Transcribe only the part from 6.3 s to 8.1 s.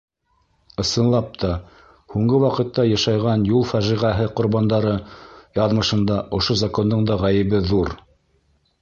ошо закондың да ғәйебе ҙур.